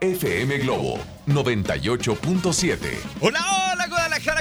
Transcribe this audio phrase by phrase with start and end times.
[0.00, 2.78] FM Globo 98.7.
[3.20, 3.69] Hola,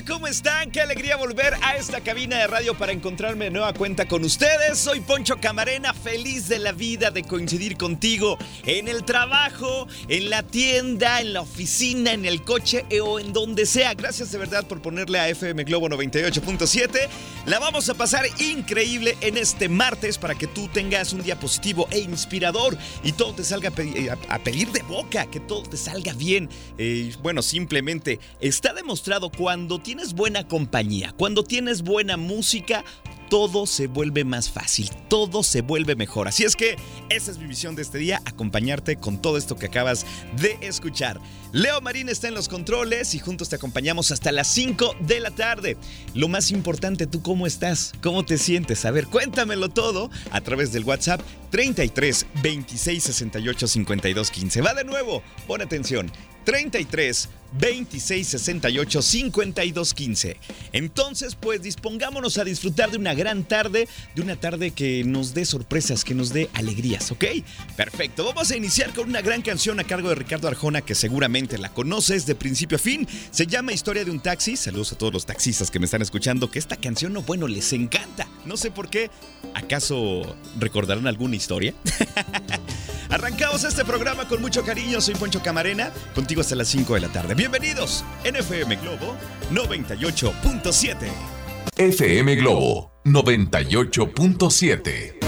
[0.09, 0.71] ¿cómo están?
[0.71, 4.79] Qué alegría volver a esta cabina de radio para encontrarme de nueva cuenta con ustedes.
[4.79, 10.41] Soy Poncho Camarena, feliz de la vida de coincidir contigo en el trabajo, en la
[10.41, 13.93] tienda, en la oficina, en el coche o en donde sea.
[13.93, 17.07] Gracias de verdad por ponerle a FM Globo 98.7.
[17.45, 21.87] La vamos a pasar increíble en este martes para que tú tengas un día positivo
[21.91, 25.77] e inspirador y todo te salga a pedir, a pedir de boca, que todo te
[25.77, 26.49] salga bien.
[26.79, 32.83] Eh, bueno, simplemente está demostrado cuando tienes buena compañía, cuando tienes buena música,
[33.29, 36.27] todo se vuelve más fácil, todo se vuelve mejor.
[36.27, 36.77] Así es que
[37.09, 40.05] esa es mi visión de este día, acompañarte con todo esto que acabas
[40.41, 41.19] de escuchar.
[41.51, 45.31] Leo Marín está en los controles y juntos te acompañamos hasta las 5 de la
[45.31, 45.77] tarde.
[46.13, 47.93] Lo más importante, ¿tú cómo estás?
[48.01, 48.85] ¿Cómo te sientes?
[48.85, 54.61] A ver, cuéntamelo todo a través del WhatsApp 33 26 68 52 15.
[54.61, 56.11] Va de nuevo, pon atención.
[56.43, 60.37] 33 26 68 52 15.
[60.73, 65.45] Entonces, pues dispongámonos a disfrutar de una gran tarde, de una tarde que nos dé
[65.45, 67.25] sorpresas, que nos dé alegrías, ¿ok?
[67.75, 71.57] Perfecto, vamos a iniciar con una gran canción a cargo de Ricardo Arjona que seguramente
[71.57, 73.07] la conoces de principio a fin.
[73.31, 74.55] Se llama Historia de un taxi.
[74.55, 77.73] Saludos a todos los taxistas que me están escuchando, que esta canción, no, bueno, les
[77.73, 78.27] encanta.
[78.45, 79.09] No sé por qué.
[79.53, 81.73] ¿Acaso recordarán alguna historia?
[83.19, 85.01] Arrancamos este programa con mucho cariño.
[85.01, 87.35] Soy Poncho Camarena, contigo hasta las 5 de la tarde.
[87.35, 89.13] Bienvenidos en FM Globo
[89.51, 90.95] 98.7.
[91.75, 95.18] FM Globo 98.7.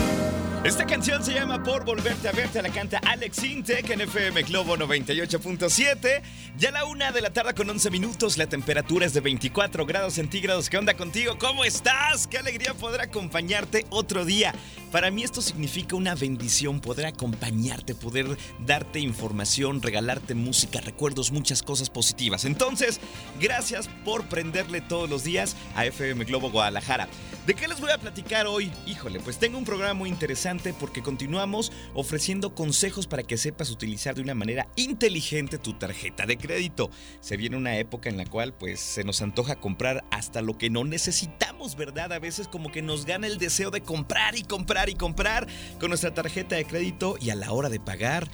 [0.63, 4.77] Esta canción se llama Por Volverte a Verte, la canta Alex Intec en FM Globo
[4.77, 6.21] 98.7.
[6.55, 10.13] Ya la una de la tarde con 11 minutos, la temperatura es de 24 grados
[10.13, 10.69] centígrados.
[10.69, 11.39] ¿Qué onda contigo?
[11.39, 12.27] ¿Cómo estás?
[12.27, 14.53] Qué alegría poder acompañarte otro día.
[14.91, 21.63] Para mí esto significa una bendición, poder acompañarte, poder darte información, regalarte música, recuerdos, muchas
[21.63, 22.45] cosas positivas.
[22.45, 22.99] Entonces,
[23.39, 27.07] gracias por prenderle todos los días a FM Globo Guadalajara.
[27.47, 28.71] ¿De qué les voy a platicar hoy?
[28.85, 34.15] Híjole, pues tengo un programa muy interesante porque continuamos ofreciendo consejos para que sepas utilizar
[34.15, 36.91] de una manera inteligente tu tarjeta de crédito.
[37.21, 40.69] Se viene una época en la cual pues se nos antoja comprar hasta lo que
[40.69, 42.11] no necesitamos, ¿verdad?
[42.11, 45.47] A veces como que nos gana el deseo de comprar y comprar y comprar
[45.79, 48.29] con nuestra tarjeta de crédito y a la hora de pagar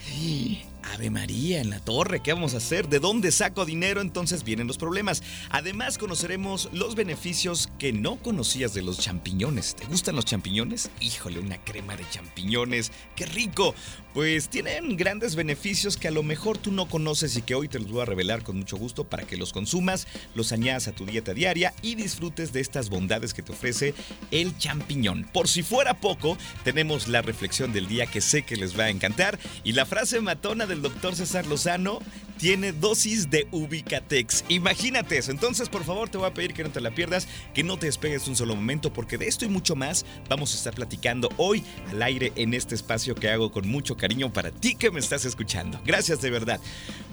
[0.83, 2.87] Ave María, en la torre, ¿qué vamos a hacer?
[2.87, 4.01] ¿De dónde saco dinero?
[4.01, 5.23] Entonces vienen los problemas.
[5.49, 9.75] Además, conoceremos los beneficios que no conocías de los champiñones.
[9.75, 10.89] ¿Te gustan los champiñones?
[10.99, 12.91] Híjole, una crema de champiñones.
[13.15, 13.75] ¡Qué rico!
[14.13, 17.79] Pues tienen grandes beneficios que a lo mejor tú no conoces y que hoy te
[17.79, 21.05] los voy a revelar con mucho gusto para que los consumas, los añadas a tu
[21.05, 23.93] dieta diaria y disfrutes de estas bondades que te ofrece
[24.31, 25.29] el champiñón.
[25.31, 28.89] Por si fuera poco, tenemos la reflexión del día que sé que les va a
[28.89, 31.99] encantar y la frase matona del doctor César Lozano
[32.37, 34.45] tiene dosis de Ubicatex.
[34.49, 35.31] Imagínate eso.
[35.31, 37.87] Entonces, por favor, te voy a pedir que no te la pierdas, que no te
[37.87, 41.63] despegues un solo momento, porque de esto y mucho más vamos a estar platicando hoy
[41.89, 45.25] al aire en este espacio que hago con mucho cariño para ti que me estás
[45.25, 45.79] escuchando.
[45.85, 46.59] Gracias de verdad.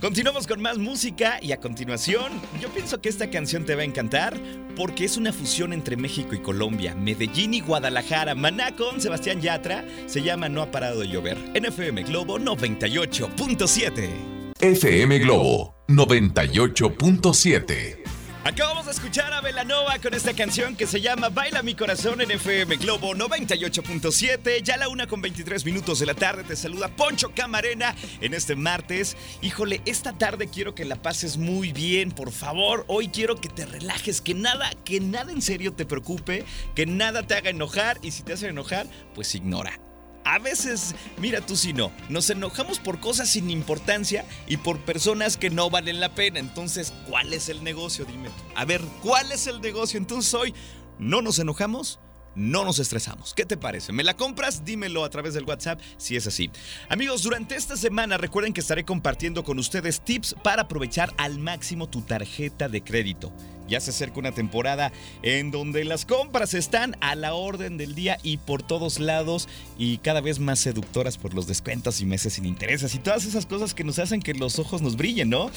[0.00, 3.86] Continuamos con más música y a continuación, yo pienso que esta canción te va a
[3.86, 4.38] encantar
[4.76, 9.84] porque es una fusión entre México y Colombia, Medellín y Guadalajara, Maná con Sebastián Yatra,
[10.06, 11.38] se llama No ha parado de llover.
[11.54, 14.33] NFM Globo 98.7.
[14.60, 17.98] FM Globo 98.7.
[18.44, 22.30] Acabamos de escuchar a Velanova con esta canción que se llama Baila mi corazón en
[22.30, 24.62] FM Globo 98.7.
[24.62, 28.34] Ya a la una con 23 minutos de la tarde te saluda Poncho Camarena en
[28.34, 29.16] este martes.
[29.42, 32.84] Híjole, esta tarde quiero que la pases muy bien, por favor.
[32.86, 37.26] Hoy quiero que te relajes, que nada, que nada en serio te preocupe, que nada
[37.26, 39.80] te haga enojar y si te hace enojar, pues ignora
[40.24, 45.36] A veces, mira tú si no, nos enojamos por cosas sin importancia y por personas
[45.36, 46.38] que no valen la pena.
[46.38, 48.06] Entonces, ¿cuál es el negocio?
[48.06, 48.30] Dime.
[48.54, 49.98] A ver, ¿cuál es el negocio?
[49.98, 50.54] Entonces hoy,
[50.98, 52.00] ¿no nos enojamos?
[52.34, 53.34] No nos estresamos.
[53.34, 53.92] ¿Qué te parece?
[53.92, 54.64] ¿Me la compras?
[54.64, 56.50] Dímelo a través del WhatsApp si es así.
[56.88, 61.88] Amigos, durante esta semana recuerden que estaré compartiendo con ustedes tips para aprovechar al máximo
[61.88, 63.32] tu tarjeta de crédito.
[63.68, 64.92] Ya se acerca una temporada
[65.22, 69.48] en donde las compras están a la orden del día y por todos lados
[69.78, 73.46] y cada vez más seductoras por los descuentos y meses sin intereses y todas esas
[73.46, 75.50] cosas que nos hacen que los ojos nos brillen, ¿no?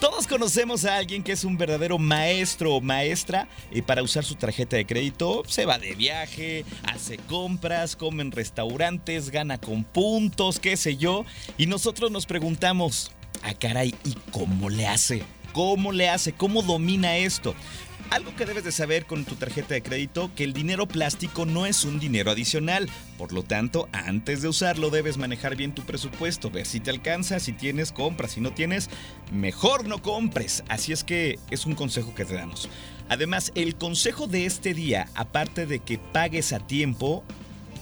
[0.00, 4.34] Todos conocemos a alguien que es un verdadero maestro o maestra y para usar su
[4.34, 10.60] tarjeta de crédito se va de viaje, hace compras, come en restaurantes, gana con puntos,
[10.60, 11.24] qué sé yo.
[11.56, 13.10] Y nosotros nos preguntamos,
[13.42, 15.22] a ah, caray, ¿y cómo le hace?
[15.54, 16.32] ¿Cómo le hace?
[16.34, 17.54] ¿Cómo domina esto?
[18.10, 21.66] Algo que debes de saber con tu tarjeta de crédito, que el dinero plástico no
[21.66, 22.88] es un dinero adicional.
[23.18, 27.40] Por lo tanto, antes de usarlo debes manejar bien tu presupuesto, ver si te alcanza,
[27.40, 28.90] si tienes, compras, si no tienes,
[29.32, 30.62] mejor no compres.
[30.68, 32.68] Así es que es un consejo que te damos.
[33.08, 37.24] Además, el consejo de este día, aparte de que pagues a tiempo,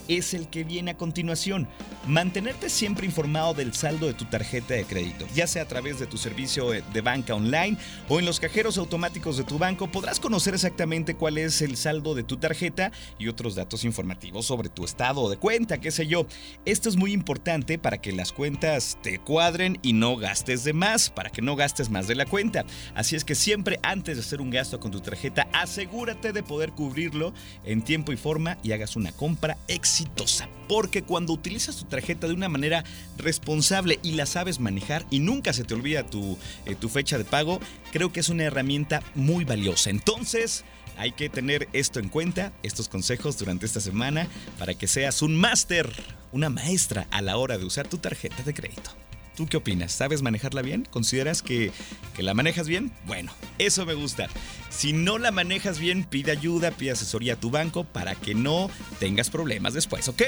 [0.08, 1.68] es el que viene a continuación.
[2.06, 6.06] Mantenerte siempre informado del saldo de tu tarjeta de crédito, ya sea a través de
[6.06, 7.78] tu servicio de banca online
[8.08, 12.14] o en los cajeros automáticos de tu banco, podrás conocer exactamente cuál es el saldo
[12.14, 16.26] de tu tarjeta y otros datos informativos sobre tu estado de cuenta, qué sé yo.
[16.64, 21.10] Esto es muy importante para que las cuentas te cuadren y no gastes de más,
[21.10, 22.64] para que no gastes más de la cuenta.
[22.94, 26.72] Así es que siempre antes de hacer un gasto con tu tarjeta, asegúrate de poder
[26.72, 27.32] cubrirlo
[27.64, 29.56] en tiempo y forma y hagas una compra
[29.94, 30.48] exitosa.
[30.68, 32.84] Porque cuando utilizas tu tarjeta de una manera
[33.16, 36.36] responsable y la sabes manejar y nunca se te olvida tu,
[36.66, 37.60] eh, tu fecha de pago,
[37.92, 39.90] creo que es una herramienta muy valiosa.
[39.90, 40.64] Entonces,
[40.96, 44.26] hay que tener esto en cuenta, estos consejos durante esta semana,
[44.58, 45.88] para que seas un máster,
[46.32, 48.90] una maestra a la hora de usar tu tarjeta de crédito.
[49.36, 49.92] ¿Tú qué opinas?
[49.92, 50.86] ¿Sabes manejarla bien?
[50.90, 51.72] ¿Consideras que,
[52.14, 52.92] que, la manejas bien?
[53.06, 54.28] Bueno, eso me gusta.
[54.70, 58.70] Si no la manejas bien, pide ayuda, pide asesoría a tu banco para que no
[59.00, 60.22] tengas problemas después, ¿ok?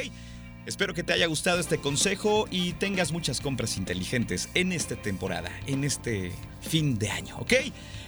[0.67, 5.51] Espero que te haya gustado este consejo y tengas muchas compras inteligentes en esta temporada,
[5.69, 7.53] en este fin de año, ¿ok?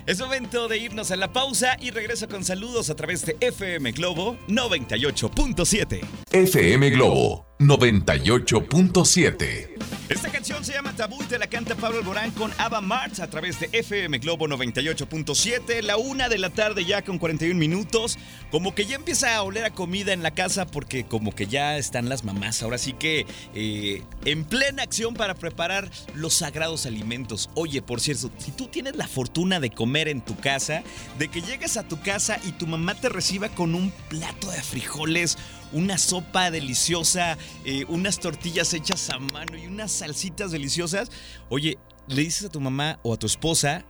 [0.07, 3.93] Es momento de irnos a la pausa y regreso con saludos a través de FM
[3.93, 6.01] Globo 98.7.
[6.33, 9.69] FM Globo 98.7.
[10.09, 13.29] Esta canción se llama Tabú y te la canta Pablo Alborán con Ava March a
[13.29, 15.83] través de FM Globo 98.7.
[15.83, 18.17] La una de la tarde ya con 41 minutos.
[18.51, 21.77] Como que ya empieza a oler a comida en la casa porque como que ya
[21.77, 22.63] están las mamás.
[22.63, 27.51] Ahora sí que eh, en plena acción para preparar los sagrados alimentos.
[27.55, 30.83] Oye, por cierto, si tú tienes la fortuna de comer en tu casa,
[31.19, 34.63] de que llegues a tu casa y tu mamá te reciba con un plato de
[34.63, 35.37] frijoles
[35.73, 41.11] una sopa deliciosa, eh, unas tortillas hechas a mano y unas salsitas deliciosas.
[41.49, 43.85] Oye, le dices a tu mamá o a tu esposa,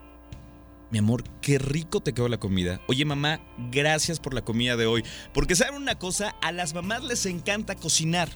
[0.91, 2.81] mi amor, qué rico te quedó la comida.
[2.89, 3.41] Oye, mamá,
[3.71, 5.05] gracias por la comida de hoy.
[5.35, 8.31] Porque saben una cosa, a las mamás les encanta cocinar.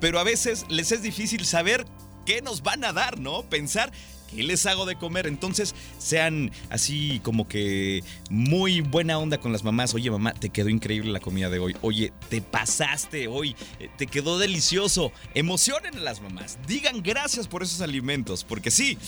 [0.00, 1.86] Pero a veces les es difícil saber
[2.26, 3.42] qué nos van a dar, ¿no?
[3.48, 3.92] Pensar
[4.28, 5.26] ¿qué les hago de comer?
[5.26, 9.94] Entonces sean así como que muy buena onda con las mamás.
[9.94, 11.76] Oye, mamá, te quedó increíble la comida de hoy.
[11.82, 15.12] Oye, te pasaste hoy, eh, te quedó delicioso.
[15.34, 16.58] Emocionen a las mamás.
[16.66, 18.98] Digan gracias por esos alimentos, porque sí,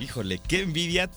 [0.00, 1.10] híjole, qué envidia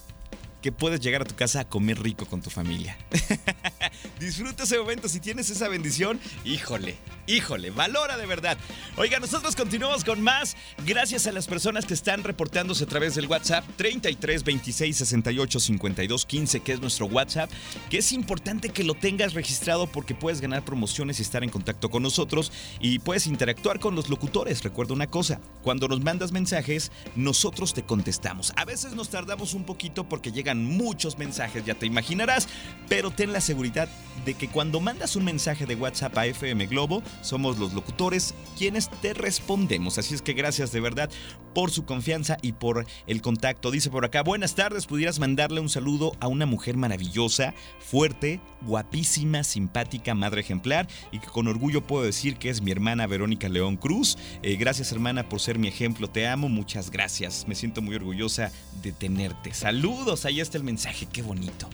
[0.62, 2.98] que puedes llegar a tu casa a comer rico con tu familia.
[4.26, 6.20] Disfruta ese momento si tienes esa bendición.
[6.44, 8.58] Híjole, híjole, valora de verdad.
[8.98, 10.58] Oiga, nosotros continuamos con más.
[10.84, 16.26] Gracias a las personas que están reportándose a través del WhatsApp 33 26 68 52
[16.26, 17.52] 15, que es nuestro WhatsApp,
[17.92, 21.92] que es importante que lo tengas registrado porque puedes ganar promociones y estar en contacto
[21.92, 24.64] con nosotros y puedes interactuar con los locutores.
[24.64, 28.54] Recuerda una cosa, cuando nos mandas mensajes, nosotros te contestamos.
[28.56, 32.48] A veces nos tardamos un poquito porque llegan muchos mensajes, ya te imaginarás,
[32.90, 33.88] pero ten la seguridad
[34.24, 38.90] de que cuando mandas un mensaje de WhatsApp a FM Globo, somos los locutores quienes
[39.02, 39.98] te respondemos.
[39.98, 41.10] Así es que gracias de verdad
[41.54, 43.72] por su confianza y por el contacto.
[43.72, 49.44] Dice por acá, buenas tardes, pudieras mandarle un saludo a una mujer maravillosa, fuerte, guapísima,
[49.44, 53.78] simpática, madre ejemplar y que con orgullo puedo decir que es mi hermana Verónica León
[53.78, 54.18] Cruz.
[54.44, 57.48] Eh, gracias hermana por ser mi ejemplo, te amo, muchas gracias.
[57.48, 59.54] Me siento muy orgullosa de tenerte.
[59.54, 61.70] Saludos, ahí está el mensaje, qué bonito.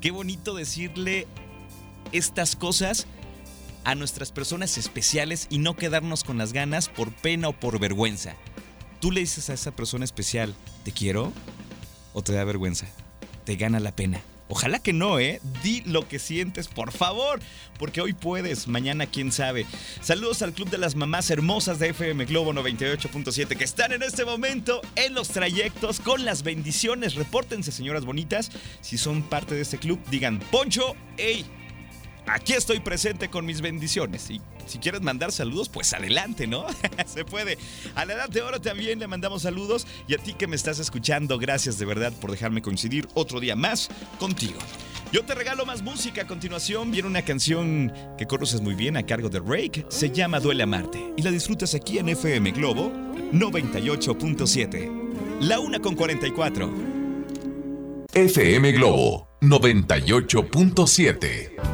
[0.00, 1.26] Qué bonito decirle
[2.12, 3.06] estas cosas
[3.84, 8.34] a nuestras personas especiales y no quedarnos con las ganas por pena o por vergüenza.
[9.00, 11.32] Tú le dices a esa persona especial, ¿te quiero?
[12.14, 12.86] ¿O te da vergüenza?
[13.44, 14.22] Te gana la pena.
[14.48, 15.40] Ojalá que no, ¿eh?
[15.62, 17.40] Di lo que sientes, por favor,
[17.78, 19.64] porque hoy puedes, mañana quién sabe.
[20.02, 24.24] Saludos al Club de las Mamás Hermosas de FM Globo 98.7 que están en este
[24.26, 27.14] momento en los trayectos con las bendiciones.
[27.14, 28.50] Repórtense, señoras bonitas.
[28.82, 31.46] Si son parte de este club, digan, Poncho, hey,
[32.26, 34.30] aquí estoy presente con mis bendiciones.
[34.30, 36.66] Y si quieres mandar saludos, pues adelante, ¿no?
[37.06, 37.58] Se puede.
[37.94, 39.86] A la edad de oro también le mandamos saludos.
[40.08, 43.56] Y a ti que me estás escuchando, gracias de verdad por dejarme coincidir otro día
[43.56, 43.88] más
[44.18, 44.58] contigo.
[45.12, 46.22] Yo te regalo más música.
[46.22, 49.86] A continuación viene una canción que conoces muy bien a cargo de Rake.
[49.88, 51.12] Se llama Duele Amarte.
[51.16, 52.90] Y la disfrutas aquí en FM Globo
[53.32, 55.40] 98.7.
[55.40, 56.94] La una con 44.
[58.12, 61.73] FM Globo 98.7.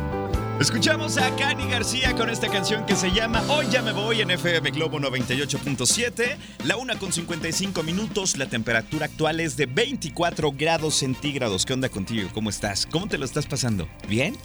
[0.61, 4.31] Escuchamos a Cani García con esta canción que se llama Hoy ya me voy en
[4.31, 6.37] FM Globo 98.7,
[6.67, 11.65] la una con 55 minutos, la temperatura actual es de 24 grados centígrados.
[11.65, 12.29] ¿Qué onda contigo?
[12.35, 12.85] ¿Cómo estás?
[12.85, 13.89] ¿Cómo te lo estás pasando?
[14.07, 14.37] ¿Bien?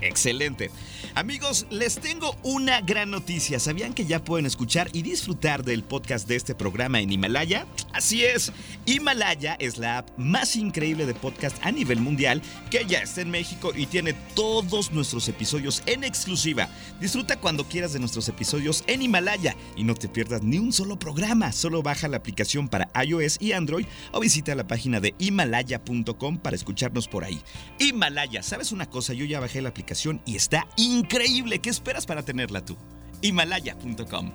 [0.00, 0.70] Excelente.
[1.14, 3.60] Amigos, les tengo una gran noticia.
[3.60, 7.66] ¿Sabían que ya pueden escuchar y disfrutar del podcast de este programa en Himalaya?
[7.92, 8.52] Así es,
[8.84, 13.30] Himalaya es la app más increíble de podcast a nivel mundial que ya está en
[13.30, 16.68] México y tiene todos nuestros episodios en exclusiva.
[17.00, 20.98] Disfruta cuando quieras de nuestros episodios en Himalaya y no te pierdas ni un solo
[20.98, 21.52] programa.
[21.52, 26.56] Solo baja la aplicación para iOS y Android o visita la página de himalaya.com para
[26.56, 27.40] escucharnos por ahí.
[27.78, 29.14] Himalaya, ¿sabes una cosa?
[29.14, 29.83] Yo ya bajé la aplicación
[30.24, 31.58] y está increíble.
[31.58, 32.76] ¿Qué esperas para tenerla tú?
[33.22, 34.32] Himalaya.com.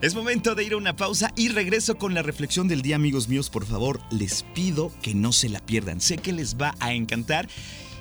[0.00, 3.28] Es momento de ir a una pausa y regreso con la reflexión del día, amigos
[3.28, 3.50] míos.
[3.50, 6.00] Por favor, les pido que no se la pierdan.
[6.00, 7.48] Sé que les va a encantar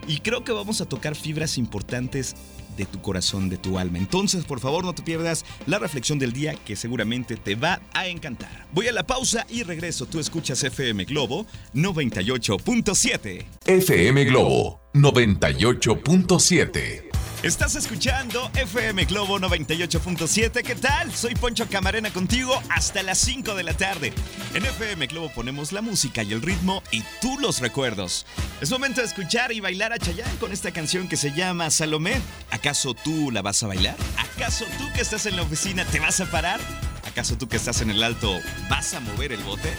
[0.07, 2.35] y creo que vamos a tocar fibras importantes
[2.77, 3.97] de tu corazón, de tu alma.
[3.97, 8.07] Entonces, por favor, no te pierdas la reflexión del día que seguramente te va a
[8.07, 8.67] encantar.
[8.73, 10.05] Voy a la pausa y regreso.
[10.05, 13.45] Tú escuchas FM Globo 98.7.
[13.65, 17.07] FM Globo 98.7.
[17.43, 20.63] Estás escuchando FM Globo 98.7.
[20.63, 21.13] ¿Qué tal?
[21.13, 24.11] Soy Poncho Camarena contigo hasta las 5 de la tarde.
[24.55, 28.25] En FM Globo ponemos la música y el ritmo y tú los recuerdos.
[28.59, 32.19] Es momento de escuchar y bailar a Chayanne con esta canción que se llama Salomé.
[32.49, 33.95] ¿Acaso tú la vas a bailar?
[34.17, 36.59] ¿Acaso tú que estás en la oficina te vas a parar?
[37.05, 38.35] ¿Acaso tú que estás en el alto
[38.67, 39.71] vas a mover el bote?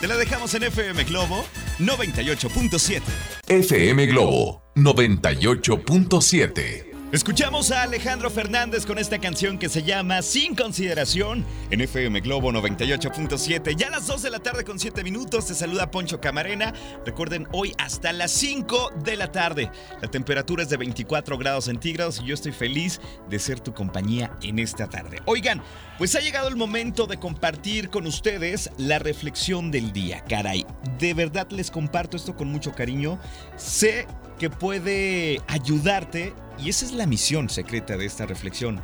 [0.00, 1.44] Te la dejamos en FM Globo
[1.78, 3.02] 98.7.
[3.48, 6.95] FM Globo 98.7.
[7.16, 12.52] Escuchamos a Alejandro Fernández con esta canción que se llama Sin Consideración en FM Globo
[12.52, 13.74] 98.7.
[13.74, 16.74] Ya a las 2 de la tarde con 7 minutos te saluda Poncho Camarena.
[17.06, 19.70] Recuerden, hoy hasta las 5 de la tarde.
[20.02, 24.36] La temperatura es de 24 grados centígrados y yo estoy feliz de ser tu compañía
[24.42, 25.22] en esta tarde.
[25.24, 25.62] Oigan,
[25.96, 30.22] pues ha llegado el momento de compartir con ustedes la reflexión del día.
[30.28, 30.66] Caray,
[30.98, 33.18] de verdad les comparto esto con mucho cariño.
[33.56, 34.06] Sé
[34.38, 38.80] que puede ayudarte y esa es la misión secreta de esta reflexión,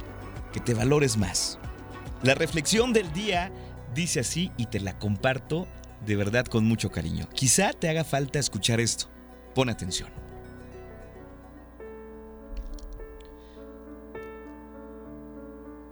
[0.52, 1.58] que te valores más.
[2.22, 3.52] La reflexión del día
[3.94, 5.66] dice así y te la comparto
[6.06, 7.28] de verdad con mucho cariño.
[7.34, 9.06] Quizá te haga falta escuchar esto.
[9.54, 10.08] Pon atención.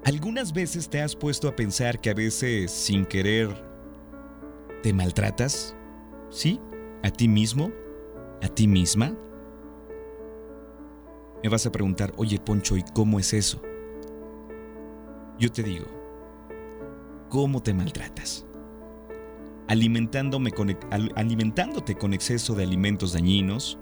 [0.05, 3.49] ¿Algunas veces te has puesto a pensar que a veces sin querer
[4.83, 5.77] te maltratas?
[6.31, 6.59] ¿Sí?
[7.03, 7.71] ¿A ti mismo?
[8.43, 9.15] ¿A ti misma?
[11.43, 13.63] Me vas a preguntar, oye Poncho, ¿y cómo es eso?
[15.39, 15.87] Yo te digo,
[17.31, 18.45] ¿cómo te maltratas?
[19.69, 20.53] Alimentándome
[21.15, 23.79] alimentándote con exceso de alimentos dañinos,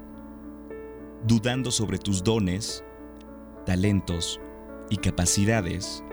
[1.26, 2.84] dudando sobre tus dones,
[3.66, 4.38] talentos
[4.88, 6.04] y capacidades,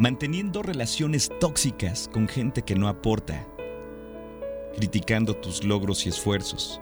[0.00, 3.46] manteniendo relaciones tóxicas con gente que no aporta,
[4.74, 6.80] criticando tus logros y esfuerzos,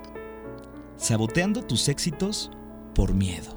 [0.96, 2.50] saboteando tus éxitos
[2.94, 3.52] por miedo,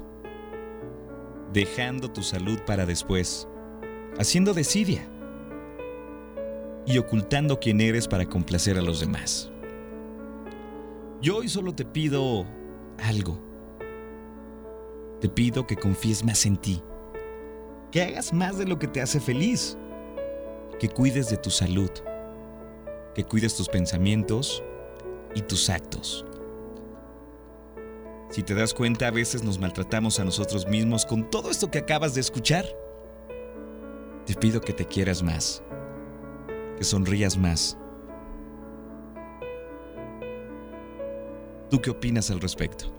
[1.52, 3.48] dejando tu salud para después,
[4.18, 5.08] haciendo desidia
[6.86, 9.50] y ocultando quién eres para complacer a los demás.
[11.20, 12.46] Yo hoy solo te pido
[12.98, 13.38] algo.
[15.20, 16.80] Te pido que confíes más en ti,
[17.90, 19.76] que hagas más de lo que te hace feliz,
[20.78, 21.90] que cuides de tu salud,
[23.14, 24.62] que cuides tus pensamientos
[25.34, 26.24] y tus actos.
[28.30, 31.78] Si te das cuenta, a veces nos maltratamos a nosotros mismos con todo esto que
[31.78, 32.66] acabas de escuchar.
[34.26, 35.62] Te pido que te quieras más,
[36.76, 37.78] que sonrías más.
[41.70, 42.92] ¿Tú qué opinas al respecto?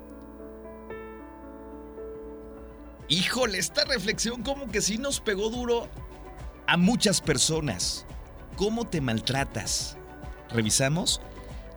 [3.07, 5.87] Híjole, esta reflexión como que sí nos pegó duro
[6.67, 8.05] a muchas personas.
[8.55, 9.97] ¿Cómo te maltratas?
[10.49, 11.21] Revisamos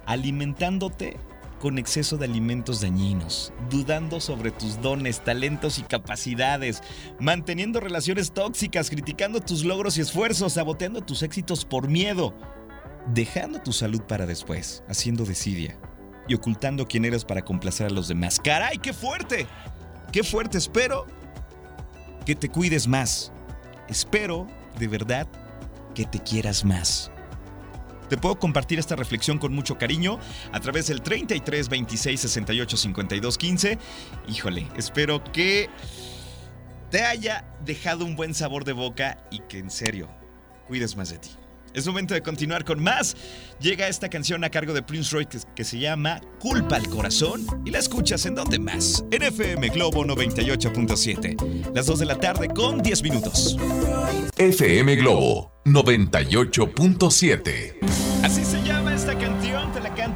[0.07, 1.19] alimentándote
[1.63, 6.83] con exceso de alimentos dañinos, dudando sobre tus dones, talentos y capacidades,
[7.21, 12.35] manteniendo relaciones tóxicas, criticando tus logros y esfuerzos, saboteando tus éxitos por miedo,
[13.15, 15.79] dejando tu salud para después, haciendo desidia
[16.27, 18.41] y ocultando quién eres para complacer a los demás.
[18.43, 19.47] ¡Caray, qué fuerte!
[20.11, 20.59] ¡Qué fuerte!
[20.59, 21.07] Espero
[22.27, 23.31] que te cuides más.
[23.89, 24.49] Espero,
[24.81, 25.29] de verdad,
[25.95, 27.13] que te quieras más.
[28.13, 30.19] Te puedo compartir esta reflexión con mucho cariño
[30.53, 33.79] a través del 33 26 68 52 15.
[34.29, 35.71] Híjole, espero que
[36.91, 40.11] te haya dejado un buen sabor de boca y que en serio
[40.69, 41.31] cuides más de ti.
[41.75, 43.15] Es momento de continuar con más.
[43.61, 47.71] Llega esta canción a cargo de Prince Roy que, se llama Culpa al Corazón y
[47.71, 49.03] la escuchas en donde más.
[49.11, 51.73] En FM Globo 98.7.
[51.75, 53.57] Las 2 de la tarde con 10 minutos.
[54.37, 57.77] FM Globo 98.7.
[58.23, 59.52] Así se llama esta canción,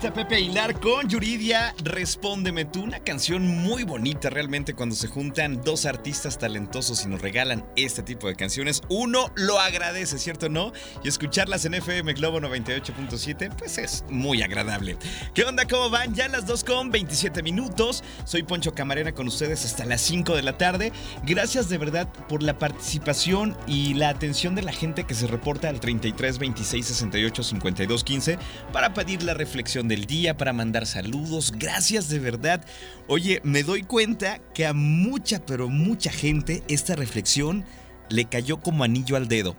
[0.00, 4.94] te la canta Pepe Aguilar con Yuridia, Respóndeme tú, una canción muy bonita realmente cuando
[4.94, 8.82] se juntan dos artistas talentosos y nos regalan este tipo de canciones.
[8.88, 10.72] Uno lo agradece, ¿cierto no?
[11.04, 14.96] Y escucharlas en FM Globo 98.7, pues es muy agradable.
[15.34, 15.66] ¿Qué onda?
[15.66, 16.14] ¿Cómo van?
[16.14, 18.02] Ya las 2 con 27 minutos.
[18.24, 20.92] Soy Poncho Camarena con ustedes hasta las 5 de la tarde.
[21.24, 25.68] Gracias de verdad por la participación y la atención de la gente que se reporta
[25.68, 28.38] al 33 26 68 52 15
[28.72, 31.52] para pedir la reflexión del día, para mandar saludos.
[31.56, 32.64] Gracias de verdad.
[33.08, 37.64] Oye, me doy cuenta que a mucha, pero mucha gente esta reflexión
[38.08, 39.56] le cayó como anillo al dedo.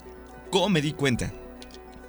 [0.52, 1.34] ¿Cómo me di cuenta?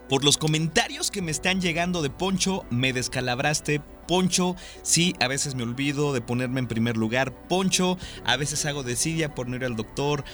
[0.09, 3.83] Por los comentarios que me están llegando de Poncho, me descalabraste.
[4.07, 7.33] Poncho, sí, a veces me olvido de ponerme en primer lugar.
[7.47, 10.25] Poncho, a veces hago desidia por no ir al doctor.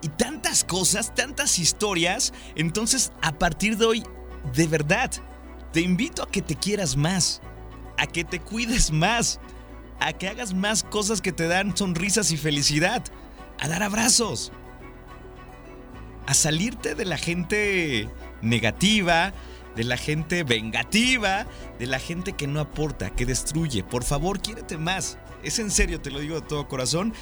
[0.00, 2.32] Y tantas cosas, tantas historias.
[2.54, 4.02] Entonces, a partir de hoy,
[4.54, 5.10] de verdad,
[5.78, 7.40] te invito a que te quieras más,
[7.98, 9.38] a que te cuides más,
[10.00, 13.04] a que hagas más cosas que te dan sonrisas y felicidad,
[13.60, 14.50] a dar abrazos,
[16.26, 18.08] a salirte de la gente
[18.42, 19.32] negativa,
[19.76, 21.46] de la gente vengativa,
[21.78, 23.84] de la gente que no aporta, que destruye.
[23.84, 25.16] Por favor, quiérete más.
[25.44, 27.14] Es en serio, te lo digo de todo corazón.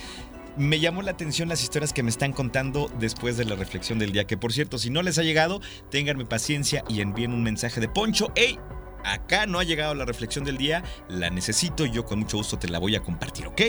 [0.56, 4.12] Me llamó la atención las historias que me están contando después de la reflexión del
[4.12, 4.26] día.
[4.26, 7.88] Que por cierto, si no les ha llegado, ténganme paciencia y envíen un mensaje de
[7.88, 8.32] Poncho.
[8.34, 8.58] ¡Ey!
[9.06, 12.58] acá no ha llegado la reflexión del día, la necesito y yo con mucho gusto
[12.58, 13.62] te la voy a compartir, ¿ok?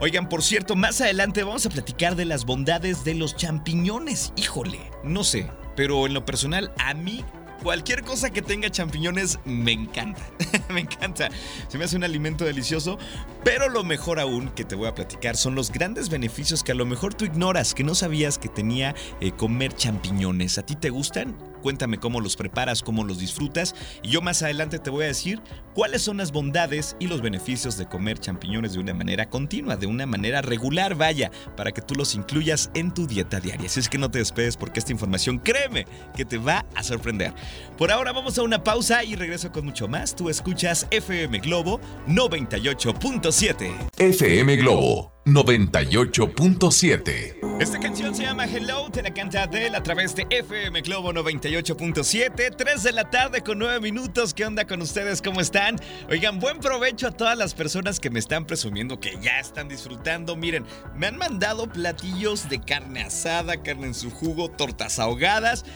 [0.00, 4.32] Oigan, por cierto, más adelante vamos a platicar de las bondades de los champiñones.
[4.36, 7.24] Híjole, no sé, pero en lo personal a mí
[7.62, 10.22] Cualquier cosa que tenga champiñones me encanta.
[10.70, 11.28] me encanta.
[11.68, 12.98] Se me hace un alimento delicioso.
[13.42, 16.74] Pero lo mejor aún que te voy a platicar son los grandes beneficios que a
[16.74, 20.58] lo mejor tú ignoras, que no sabías que tenía eh, comer champiñones.
[20.58, 21.36] ¿A ti te gustan?
[21.62, 23.74] Cuéntame cómo los preparas, cómo los disfrutas.
[24.02, 25.40] Y yo más adelante te voy a decir
[25.74, 29.86] cuáles son las bondades y los beneficios de comer champiñones de una manera continua, de
[29.86, 33.68] una manera regular, vaya, para que tú los incluyas en tu dieta diaria.
[33.68, 37.32] Si es que no te despedes porque esta información, créeme, que te va a sorprender.
[37.76, 40.14] Por ahora vamos a una pausa y regreso con mucho más.
[40.14, 43.90] Tú escuchas FM Globo 98.7.
[43.98, 47.60] FM Globo 98.7.
[47.60, 52.56] Esta canción se llama Hello, te la canta Adele a través de FM Globo 98.7,
[52.56, 54.32] 3 de la tarde con 9 minutos.
[54.32, 55.20] ¿Qué onda con ustedes?
[55.20, 55.76] ¿Cómo están?
[56.08, 60.34] Oigan, buen provecho a todas las personas que me están presumiendo que ya están disfrutando.
[60.34, 60.64] Miren,
[60.96, 65.66] me han mandado platillos de carne asada, carne en su jugo, tortas ahogadas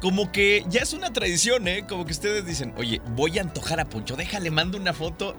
[0.00, 1.86] como que ya es una tradición, ¿eh?
[1.88, 5.34] Como que ustedes dicen, oye, voy a antojar a Poncho, déjale, mando una foto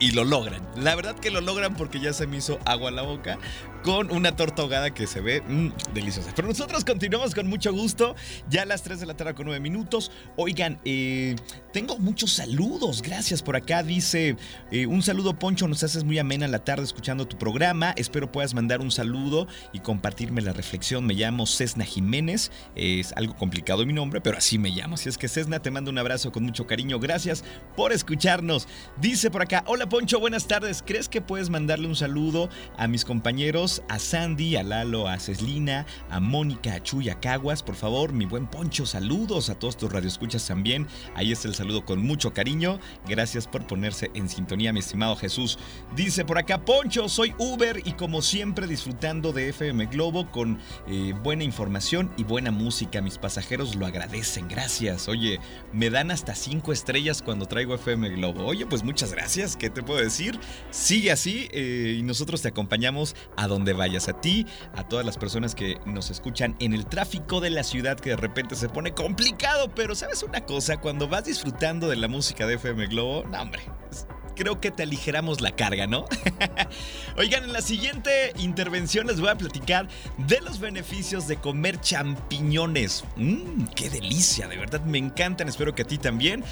[0.00, 0.66] y lo logran.
[0.76, 3.38] La verdad que lo logran porque ya se me hizo agua a la boca
[3.82, 6.32] con una torta ahogada que se ve mm, deliciosa.
[6.34, 8.14] Pero nosotros continuamos con mucho gusto,
[8.48, 10.10] ya a las 3 de la tarde con 9 minutos.
[10.36, 11.36] Oigan, eh,
[11.72, 13.82] tengo muchos saludos, gracias por acá.
[13.82, 14.36] Dice,
[14.70, 17.92] eh, un saludo Poncho, nos haces muy amena la tarde escuchando tu programa.
[17.96, 21.06] Espero puedas mandar un saludo y compartirme la reflexión.
[21.06, 24.96] Me llamo Cesna Jiménez, es algo complicado mi nombre, pero así me llamo.
[24.96, 26.98] Si es que Cesna, te mando un abrazo con mucho cariño.
[26.98, 27.44] Gracias
[27.76, 28.68] por escucharnos.
[29.00, 30.82] Dice por acá, hola Poncho, buenas tardes.
[30.86, 32.48] ¿Crees que puedes mandarle un saludo
[32.78, 33.82] a mis compañeros?
[33.88, 38.24] a Sandy, a Lalo, a Ceslina, a Mónica, a Chuy, a Caguas, por favor, mi
[38.24, 40.86] buen Poncho, saludos a todos tus radioescuchas también.
[41.14, 42.78] Ahí está el saludo con mucho cariño.
[43.08, 45.58] Gracias por ponerse en sintonía, mi estimado Jesús.
[45.96, 51.14] Dice por acá, Poncho, soy Uber y como siempre disfrutando de FM Globo con eh,
[51.22, 53.00] buena información y buena música.
[53.00, 55.08] Mis pasajeros lo agradecen, gracias.
[55.08, 55.40] Oye,
[55.72, 58.44] me dan hasta cinco estrellas cuando traigo FM Globo.
[58.44, 60.38] Oye, pues muchas gracias, ¿qué te puedo decir?
[60.70, 65.18] Sigue así eh, y nosotros te acompañamos a donde vayas, a ti, a todas las
[65.18, 68.92] personas que nos escuchan en el tráfico de la ciudad que de repente se pone
[68.92, 73.40] complicado, pero sabes una cosa, cuando vas disfrutando de la música de FM Globo, no
[73.40, 73.62] hombre,
[74.40, 76.06] creo que te aligeramos la carga, ¿no?
[77.18, 83.04] Oigan, en la siguiente intervención les voy a platicar de los beneficios de comer champiñones.
[83.16, 86.42] Mmm, qué delicia, de verdad me encantan, espero que a ti también.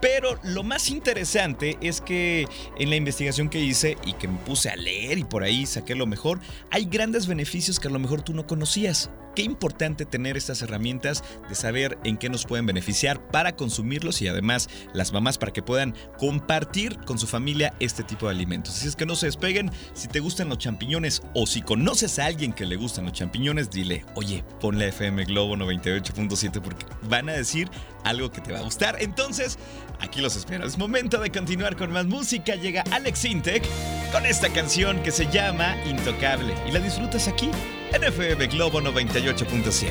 [0.00, 2.46] Pero lo más interesante es que
[2.78, 5.94] en la investigación que hice y que me puse a leer y por ahí saqué
[5.94, 6.40] lo mejor,
[6.70, 9.10] hay grandes beneficios que a lo mejor tú no conocías.
[9.34, 14.28] Qué importante tener estas herramientas de saber en qué nos pueden beneficiar para consumirlos y
[14.28, 18.76] además las mamás para que puedan compartir con su familia este tipo de alimentos.
[18.76, 19.70] Así es que no se despeguen.
[19.94, 23.70] Si te gustan los champiñones o si conoces a alguien que le gustan los champiñones,
[23.70, 27.70] dile, oye, ponle FM Globo 98.7 porque van a decir
[28.04, 28.96] algo que te va a gustar.
[29.00, 29.58] Entonces,
[30.02, 30.66] aquí los espero.
[30.66, 32.56] Es momento de continuar con más música.
[32.56, 33.64] Llega Alex Intec
[34.12, 37.48] con esta canción que se llama Intocable y la disfrutas aquí
[37.92, 39.90] en FM Globo 98.7.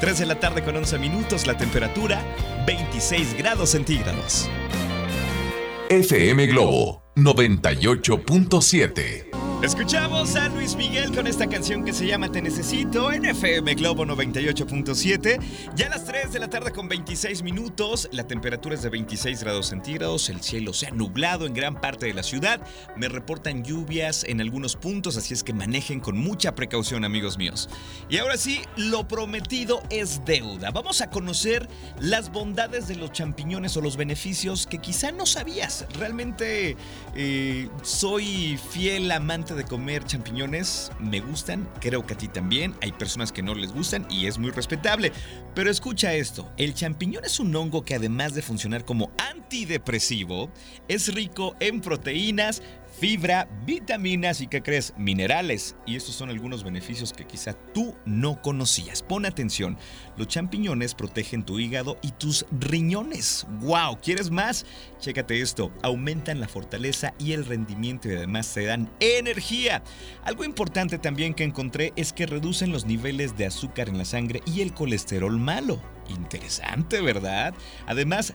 [0.00, 2.20] 3 de la tarde con 11 minutos, la temperatura
[2.66, 4.48] 26 grados centígrados.
[5.88, 9.41] FM Globo 98.7.
[9.62, 14.04] Escuchamos a Luis Miguel con esta canción que se llama Te Necesito en FM Globo
[14.04, 15.38] 98.7.
[15.76, 19.40] Ya a las 3 de la tarde con 26 minutos, la temperatura es de 26
[19.40, 22.60] grados centígrados, el cielo se ha nublado en gran parte de la ciudad,
[22.96, 27.68] me reportan lluvias en algunos puntos, así es que manejen con mucha precaución amigos míos.
[28.08, 30.72] Y ahora sí, lo prometido es deuda.
[30.72, 31.68] Vamos a conocer
[32.00, 35.86] las bondades de los champiñones o los beneficios que quizá no sabías.
[35.96, 36.76] Realmente
[37.14, 42.92] eh, soy fiel amante de comer champiñones, me gustan, creo que a ti también, hay
[42.92, 45.12] personas que no les gustan y es muy respetable.
[45.54, 50.50] Pero escucha esto, el champiñón es un hongo que además de funcionar como antidepresivo,
[50.88, 52.62] es rico en proteínas,
[53.02, 54.94] fibra, vitaminas y, ¿qué crees?
[54.96, 55.74] Minerales.
[55.86, 59.02] Y estos son algunos beneficios que quizá tú no conocías.
[59.02, 59.76] Pon atención,
[60.16, 63.44] los champiñones protegen tu hígado y tus riñones.
[63.58, 63.98] ¡Wow!
[64.00, 64.64] ¿Quieres más?
[65.00, 69.82] Chécate esto, aumentan la fortaleza y el rendimiento y además te dan energía.
[70.22, 74.42] Algo importante también que encontré es que reducen los niveles de azúcar en la sangre
[74.46, 75.82] y el colesterol malo.
[76.08, 77.54] Interesante, ¿verdad?
[77.86, 78.34] Además,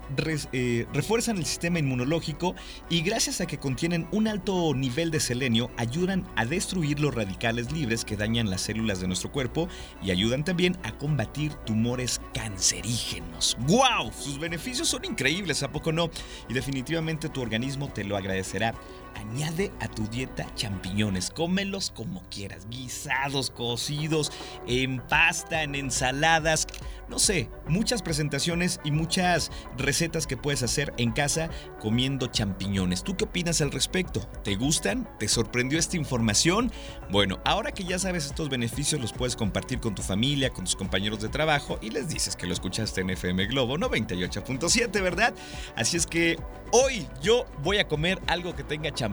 [0.52, 2.56] eh, refuerzan el sistema inmunológico
[2.90, 7.72] y gracias a que contienen un alto nivel de selenio, ayudan a destruir los radicales
[7.72, 9.68] libres que dañan las células de nuestro cuerpo
[10.02, 13.58] y ayudan también a combatir tumores cancerígenos.
[13.62, 14.12] ¡Wow!
[14.18, 16.10] Sus beneficios son increíbles, ¿a poco no?
[16.50, 18.74] Y definitivamente tu organismo te lo agradecerá.
[19.18, 24.32] Añade a tu dieta champiñones, cómelos como quieras, guisados, cocidos,
[24.68, 26.68] en pasta, en ensaladas,
[27.10, 31.50] no sé, muchas presentaciones y muchas recetas que puedes hacer en casa
[31.80, 33.04] comiendo champiñones.
[33.04, 34.20] ¿Tú qué opinas al respecto?
[34.44, 35.10] ¿Te gustan?
[35.18, 36.72] ¿Te sorprendió esta información?
[37.10, 40.76] Bueno, ahora que ya sabes estos beneficios los puedes compartir con tu familia, con tus
[40.76, 45.34] compañeros de trabajo y les dices que lo escuchaste en FM Globo 98.7, ¿verdad?
[45.76, 46.38] Así es que
[46.72, 49.07] hoy yo voy a comer algo que tenga champiñones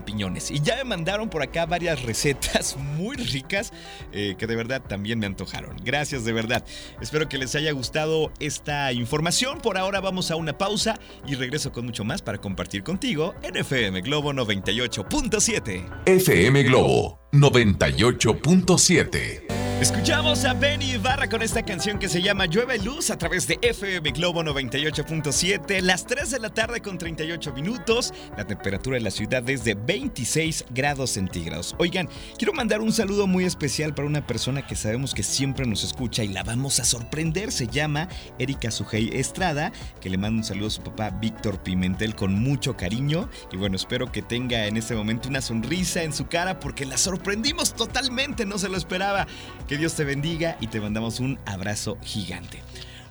[0.51, 3.73] Y ya me mandaron por acá varias recetas muy ricas
[4.13, 5.77] eh, que de verdad también me antojaron.
[5.83, 6.65] Gracias de verdad.
[7.01, 9.61] Espero que les haya gustado esta información.
[9.61, 13.57] Por ahora vamos a una pausa y regreso con mucho más para compartir contigo en
[13.57, 16.03] FM Globo 98.7.
[16.07, 19.54] FM Globo 98.7.
[19.85, 23.59] Escuchamos a Benny Ibarra con esta canción que se llama Llueve Luz a través de
[23.61, 28.15] FM Globo 98.7, las 3 de la tarde con 38 minutos.
[28.35, 31.77] La temperatura de la ciudad es de 26 grados centígrados.
[31.79, 35.85] Oigan, quiero mandar un saludo muy especial para una persona que sabemos que siempre nos
[35.85, 37.53] escucha y la vamos a sorprender.
[37.53, 39.71] Se llama Erika Sujei Estrada,
[40.01, 43.29] que le mando un saludo a su papá Víctor Pimentel con mucho cariño.
[43.53, 46.97] Y bueno, espero que tenga en este momento una sonrisa en su cara porque la
[46.97, 49.27] sorprendimos totalmente, no se lo esperaba.
[49.69, 52.63] Que Dios te bendiga y te mandamos un abrazo gigante.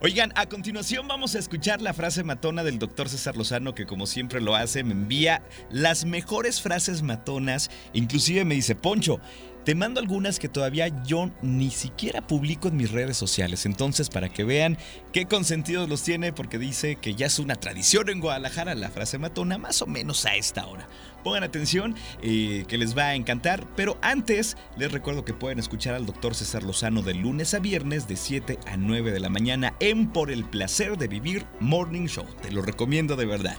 [0.02, 4.06] Oigan, a continuación vamos a escuchar la frase matona del doctor César Lozano, que como
[4.06, 7.72] siempre lo hace, me envía las mejores frases matonas.
[7.94, 9.22] Inclusive me dice, Poncho,
[9.64, 13.66] te mando algunas que todavía yo ni siquiera publico en mis redes sociales.
[13.66, 14.78] Entonces, para que vean
[15.12, 19.18] qué consentidos los tiene, porque dice que ya es una tradición en Guadalajara la frase
[19.18, 20.88] matona, más o menos a esta hora.
[21.24, 23.66] Pongan atención, eh, que les va a encantar.
[23.76, 28.08] Pero antes, les recuerdo que pueden escuchar al doctor César Lozano de lunes a viernes
[28.08, 32.26] de 7 a 9 de la mañana en Por el placer de vivir Morning Show.
[32.42, 33.58] Te lo recomiendo de verdad.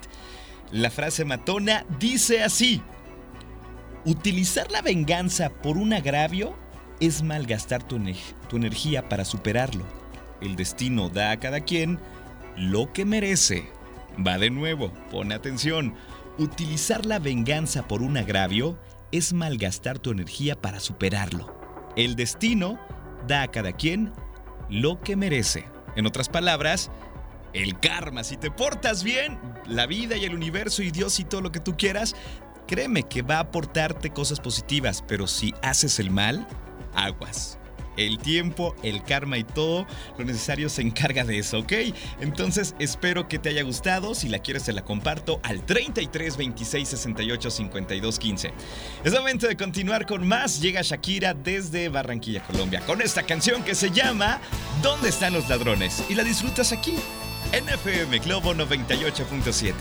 [0.70, 2.82] La frase matona dice así.
[4.06, 6.54] Utilizar la venganza por un agravio
[7.00, 7.98] es malgastar tu,
[8.48, 9.84] tu energía para superarlo.
[10.42, 11.98] El destino da a cada quien
[12.54, 13.66] lo que merece.
[14.24, 15.94] Va de nuevo, pon atención.
[16.36, 18.78] Utilizar la venganza por un agravio
[19.10, 21.58] es malgastar tu energía para superarlo.
[21.96, 22.78] El destino
[23.26, 24.12] da a cada quien
[24.68, 25.64] lo que merece.
[25.96, 26.90] En otras palabras,
[27.54, 28.22] el karma.
[28.22, 31.60] Si te portas bien, la vida y el universo y Dios y todo lo que
[31.60, 32.14] tú quieras
[32.66, 36.46] créeme que va a aportarte cosas positivas, pero si haces el mal,
[36.94, 37.58] aguas
[37.96, 39.86] el tiempo, el karma y todo
[40.18, 41.72] lo necesario se encarga de eso, ¿ok?
[42.20, 44.14] Entonces espero que te haya gustado.
[44.14, 48.52] Si la quieres, te la comparto al 33 26 68 52 15.
[49.04, 50.60] Es momento de continuar con más.
[50.60, 54.40] Llega Shakira desde Barranquilla, Colombia, con esta canción que se llama
[54.82, 56.04] ¿Dónde están los ladrones?
[56.08, 56.94] Y la disfrutas aquí.
[57.52, 59.74] En FM Globo 98.7.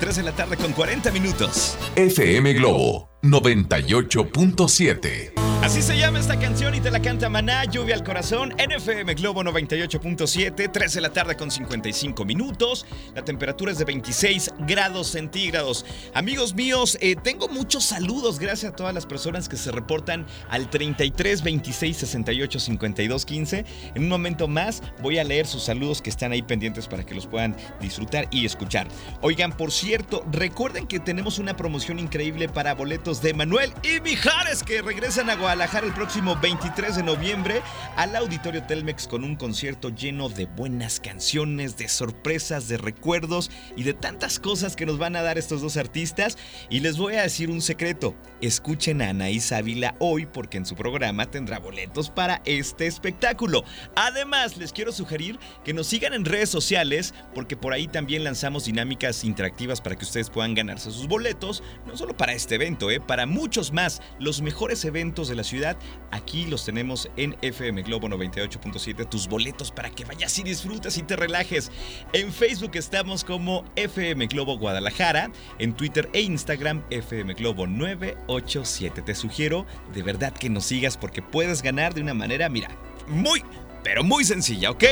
[0.00, 1.76] 3 de la tarde con 40 minutos.
[1.96, 5.35] FM Globo 98.7.
[5.62, 9.42] Así se llama esta canción y te la canta Maná, Lluvia al Corazón, NFM Globo
[9.42, 12.86] 98.7, 3 de la tarde con 55 minutos.
[13.16, 15.84] La temperatura es de 26 grados centígrados.
[16.14, 20.70] Amigos míos, eh, tengo muchos saludos gracias a todas las personas que se reportan al
[20.70, 23.64] 33 26 68 52 15.
[23.96, 27.14] En un momento más voy a leer sus saludos que están ahí pendientes para que
[27.14, 28.86] los puedan disfrutar y escuchar.
[29.20, 34.62] Oigan, por cierto, recuerden que tenemos una promoción increíble para boletos de Manuel y Mijares
[34.62, 37.62] que regresan a Guadalajara el próximo 23 de noviembre
[37.96, 43.84] al Auditorio Telmex con un concierto lleno de buenas canciones, de sorpresas, de recuerdos y
[43.84, 46.36] de tantas cosas que nos van a dar estos dos artistas.
[46.68, 50.74] Y les voy a decir un secreto, escuchen a Anaís Ávila hoy porque en su
[50.74, 53.62] programa tendrá boletos para este espectáculo.
[53.94, 58.64] Además, les quiero sugerir que nos sigan en redes sociales porque por ahí también lanzamos
[58.64, 62.98] dinámicas interactivas para que ustedes puedan ganarse sus boletos, no solo para este evento, eh,
[62.98, 65.76] para muchos más, los mejores eventos de la ciudad.
[66.10, 71.02] Aquí los tenemos en FM Globo 98.7, tus boletos para que vayas y disfrutes y
[71.02, 71.70] te relajes.
[72.12, 79.02] En Facebook estamos como FM Globo Guadalajara, en Twitter e Instagram FM Globo 987.
[79.02, 82.70] Te sugiero de verdad que nos sigas porque puedes ganar de una manera, mira,
[83.08, 83.42] muy
[83.86, 84.82] pero muy sencilla, ¿ok?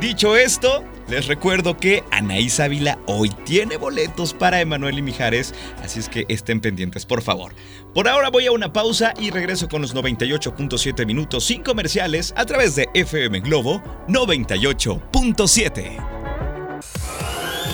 [0.00, 6.00] Dicho esto, les recuerdo que Anaís Ávila hoy tiene boletos para Emanuel y Mijares, así
[6.00, 7.54] es que estén pendientes, por favor.
[7.94, 12.44] Por ahora voy a una pausa y regreso con los 98.7 minutos sin comerciales a
[12.44, 16.21] través de FM Globo 98.7.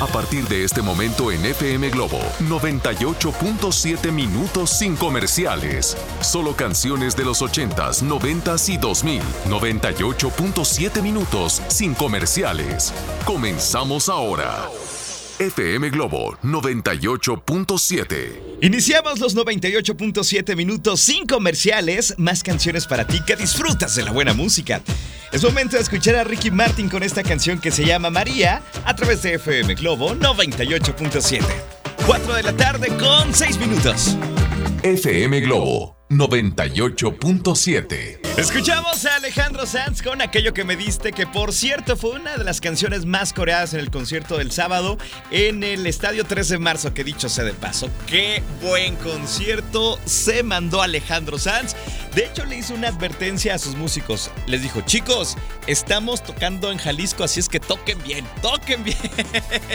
[0.01, 5.97] A partir de este momento en FM Globo, 98.7 minutos sin comerciales.
[6.21, 9.21] Solo canciones de los 80s, 90s y 2000.
[9.47, 12.95] 98.7 minutos sin comerciales.
[13.25, 14.69] Comenzamos ahora.
[15.39, 18.59] FM Globo 98.7.
[18.61, 24.35] Iniciamos los 98.7 minutos sin comerciales, más canciones para ti que disfrutas de la buena
[24.35, 24.83] música.
[25.31, 28.97] Es momento de escuchar a Ricky Martin con esta canción que se llama María a
[28.97, 31.45] través de FM Globo 98.7.
[32.05, 34.17] 4 de la tarde con 6 minutos.
[34.83, 38.28] FM Globo 98.7.
[38.39, 42.45] Escuchamos a Alejandro Sanz con aquello que me diste, que por cierto fue una de
[42.45, 44.97] las canciones más coreadas en el concierto del sábado
[45.33, 50.45] en el Estadio 13 de marzo, que dicho sea de paso, qué buen concierto se
[50.45, 51.75] mandó Alejandro Sanz.
[52.15, 54.31] De hecho, le hizo una advertencia a sus músicos.
[54.47, 58.99] Les dijo, chicos, estamos tocando en Jalisco, así es que toquen bien, toquen bien.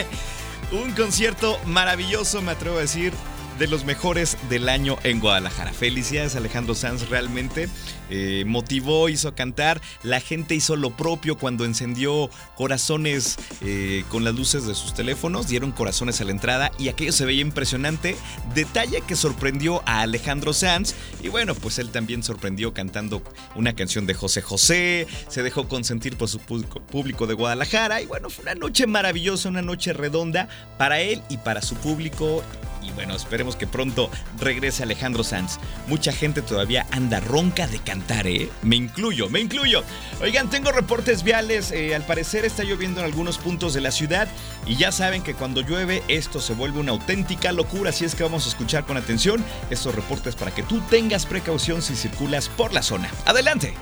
[0.72, 3.12] Un concierto maravilloso, me atrevo a decir
[3.58, 5.72] de los mejores del año en Guadalajara.
[5.72, 7.68] Felicidades Alejandro Sanz, realmente
[8.10, 14.34] eh, motivó, hizo cantar, la gente hizo lo propio cuando encendió corazones eh, con las
[14.34, 18.16] luces de sus teléfonos, dieron corazones a la entrada y aquello se veía impresionante,
[18.54, 23.22] detalle que sorprendió a Alejandro Sanz y bueno, pues él también sorprendió cantando
[23.54, 28.30] una canción de José José, se dejó consentir por su público de Guadalajara y bueno,
[28.30, 32.42] fue una noche maravillosa, una noche redonda para él y para su público
[32.86, 35.58] y bueno, esperemos que pronto regrese Alejandro Sanz.
[35.86, 38.50] Mucha gente todavía anda ronca de cantar, ¿eh?
[38.62, 39.82] Me incluyo, me incluyo.
[40.20, 41.70] Oigan, tengo reportes viales.
[41.72, 44.28] Eh, al parecer está lloviendo en algunos puntos de la ciudad.
[44.66, 47.90] Y ya saben que cuando llueve esto se vuelve una auténtica locura.
[47.90, 51.82] Así es que vamos a escuchar con atención estos reportes para que tú tengas precaución
[51.82, 53.10] si circulas por la zona.
[53.26, 53.74] Adelante.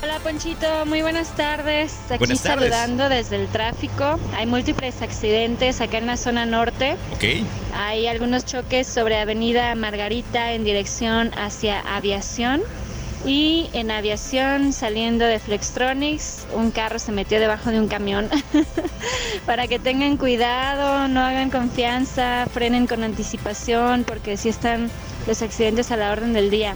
[0.00, 1.96] Hola Ponchito, muy buenas tardes.
[2.08, 4.18] Aquí saludando desde el tráfico.
[4.36, 6.96] Hay múltiples accidentes acá en la zona norte.
[7.14, 7.44] Ok.
[7.74, 12.62] Hay algunos choques sobre Avenida Margarita en dirección hacia Aviación.
[13.24, 18.28] Y en aviación, saliendo de Flextronics, un carro se metió debajo de un camión.
[19.46, 24.90] Para que tengan cuidado, no hagan confianza, frenen con anticipación, porque si están
[25.26, 26.74] los accidentes a la orden del día.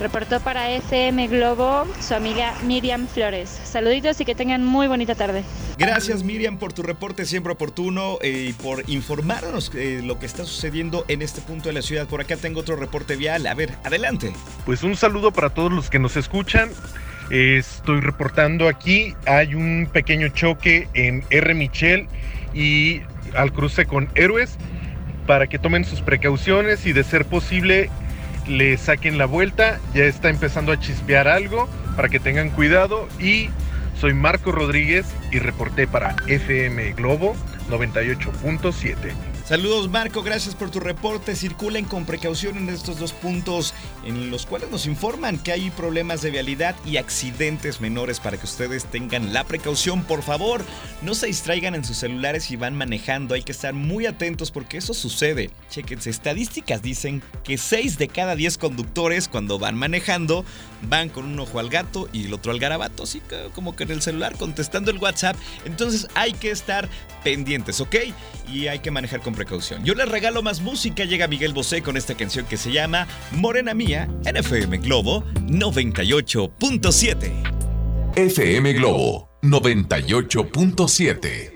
[0.00, 3.50] Reportó para FM Globo su amiga Miriam Flores.
[3.50, 5.44] Saluditos y que tengan muy bonita tarde.
[5.76, 10.46] Gracias Miriam por tu reporte siempre oportuno eh, y por informarnos eh, lo que está
[10.46, 12.06] sucediendo en este punto de la ciudad.
[12.06, 13.46] Por acá tengo otro reporte vial.
[13.46, 14.32] A ver, adelante.
[14.64, 16.70] Pues un saludo para todos los que nos escuchan.
[17.30, 21.52] Estoy reportando aquí, hay un pequeño choque en R.
[21.52, 22.08] Michel
[22.54, 23.02] y
[23.36, 24.56] al cruce con Héroes
[25.26, 27.90] para que tomen sus precauciones y de ser posible
[28.50, 29.80] le saquen la vuelta.
[29.94, 33.48] Ya está empezando a chispear algo para que tengan cuidado y
[33.98, 37.34] soy Marco Rodríguez y reporté para FM Globo
[37.70, 39.29] 98.7.
[39.50, 41.34] Saludos Marco, gracias por tu reporte.
[41.34, 46.22] Circulen con precaución en estos dos puntos en los cuales nos informan que hay problemas
[46.22, 50.04] de vialidad y accidentes menores para que ustedes tengan la precaución.
[50.04, 50.64] Por favor,
[51.02, 53.34] no se distraigan en sus celulares y van manejando.
[53.34, 55.50] Hay que estar muy atentos porque eso sucede.
[55.68, 60.44] Chequense, estadísticas dicen que 6 de cada 10 conductores cuando van manejando
[60.82, 63.20] van con un ojo al gato y el otro al garabato, así
[63.52, 65.36] como que en el celular contestando el WhatsApp.
[65.64, 66.88] Entonces hay que estar
[67.24, 67.96] pendientes, ¿ok?
[68.52, 69.82] Y hay que manejar con precaución.
[69.84, 71.04] Yo les regalo más música.
[71.04, 77.32] Llega Miguel Bosé con esta canción que se llama Morena Mía en FM Globo 98.7.
[78.16, 81.52] FM Globo 98.7.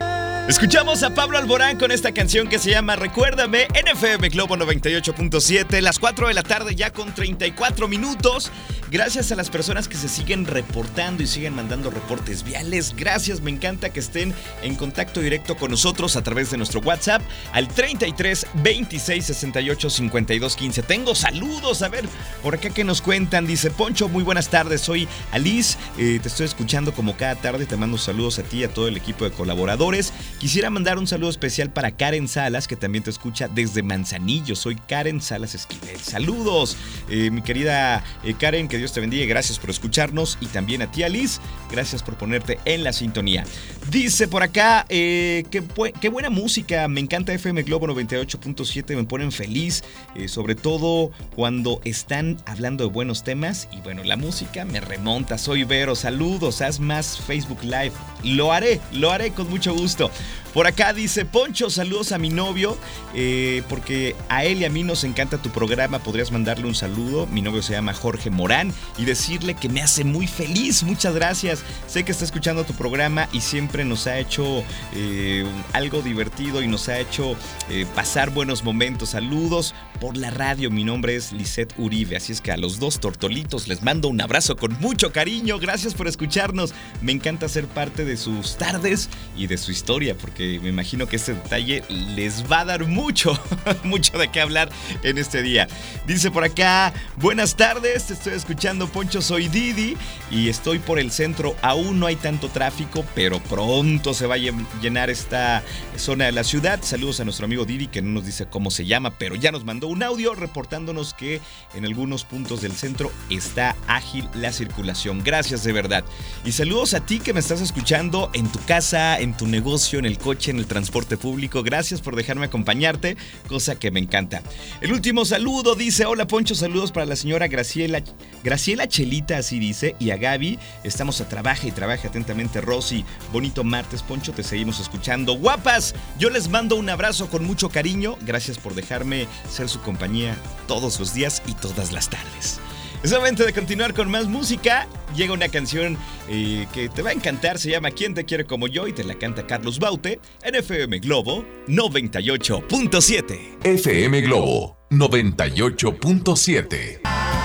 [0.49, 5.81] Escuchamos a Pablo Alborán con esta canción que se llama Recuérdame en FM Globo 98.7,
[5.81, 8.53] las 4 de la tarde ya con 34 minutos.
[8.91, 12.95] Gracias a las personas que se siguen reportando y siguen mandando reportes viales.
[12.97, 17.23] Gracias, me encanta que estén en contacto directo con nosotros a través de nuestro WhatsApp
[17.53, 20.83] al 33 26 68 52 15.
[20.83, 22.05] Tengo saludos, a ver,
[22.43, 23.47] por acá que nos cuentan.
[23.47, 27.77] Dice Poncho, muy buenas tardes, soy Alice, eh, te estoy escuchando como cada tarde, te
[27.77, 30.13] mando saludos a ti y a todo el equipo de colaboradores.
[30.39, 34.55] Quisiera mandar un saludo especial para Karen Salas, que también te escucha desde Manzanillo.
[34.57, 35.99] Soy Karen Salas Esquivel.
[35.99, 36.77] Saludos,
[37.09, 39.25] eh, mi querida eh, Karen, que Dios te bendiga.
[39.27, 40.37] Gracias por escucharnos.
[40.41, 43.45] Y también a ti, Alice, gracias por ponerte en la sintonía.
[43.89, 46.89] Dice por acá, eh, qué, buena música.
[46.89, 48.97] Me encanta FM Globo 98.7.
[48.97, 49.85] Me ponen feliz,
[50.27, 53.69] sobre todo cuando están hablando de buenos temas.
[53.71, 55.39] Y bueno, la música me remonta.
[55.39, 55.95] Soy Vero.
[55.95, 57.93] Saludos, haz más Facebook Live.
[58.25, 60.11] Lo haré, lo haré con mucho gusto.
[60.55, 62.79] Por acá dice Poncho, saludos a mi novio,
[63.13, 65.99] eh, porque a él y a mí nos encanta tu programa.
[65.99, 67.27] Podrías mandarle un saludo.
[67.27, 70.85] Mi novio se llama Jorge Morán y decirle que me hace muy feliz.
[70.85, 71.65] Muchas gracias.
[71.89, 74.63] Sé que está escuchando tu programa y siempre nos ha hecho
[74.95, 77.35] eh, algo divertido y nos ha hecho
[77.69, 79.09] eh, pasar buenos momentos.
[79.09, 80.71] Saludos por la radio.
[80.71, 84.21] Mi nombre es Lisette Uribe, así es que a los dos tortolitos les mando un
[84.21, 85.59] abrazo con mucho cariño.
[85.59, 86.75] Gracias por escucharnos.
[87.03, 91.17] Me encanta ser parte de sus tardes y de su historia, porque me imagino que
[91.17, 93.39] este detalle les va a dar mucho,
[93.85, 94.71] mucho de qué hablar
[95.03, 95.69] en este día.
[96.07, 99.97] Dice por acá, buenas tardes, te estoy escuchando Poncho, soy Didi
[100.31, 104.39] y estoy por el centro, aún no hay tanto tráfico, pero pronto se va a
[104.83, 105.63] llenar esta
[105.97, 106.81] zona de la ciudad.
[106.83, 109.65] Saludos a nuestro amigo Didi que no nos dice cómo se llama, pero ya nos
[109.65, 111.41] mandó un audio reportándonos que
[111.75, 115.23] en algunos puntos del centro está ágil la circulación.
[115.25, 116.05] Gracias de verdad.
[116.45, 120.05] Y saludos a ti que me estás escuchando en tu casa, en tu negocio, en
[120.05, 121.63] el coche en el transporte público.
[121.63, 123.17] Gracias por dejarme acompañarte,
[123.49, 124.43] cosa que me encanta.
[124.81, 128.03] El último saludo dice, hola Poncho, saludos para la señora Graciela,
[128.43, 130.59] Graciela Chelita, así dice, y a Gaby.
[130.83, 133.05] Estamos a trabajar y trabaja atentamente Rosy.
[133.33, 135.35] Bonito martes, Poncho, te seguimos escuchando.
[135.35, 138.17] Guapas, yo les mando un abrazo con mucho cariño.
[138.23, 142.61] Gracias por dejarme ser su compañía todos los días y todas las tardes.
[143.05, 144.89] Es momento de continuar con más música.
[145.15, 148.67] Llega una canción eh, que te va a encantar, se llama ¿Quién te quiere como
[148.67, 148.89] yo?
[148.89, 153.59] y te la canta Carlos Baute en FM Globo 98.7.
[153.63, 157.01] FM Globo 98.7.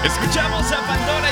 [0.06, 1.29] Escuchamos a Pandora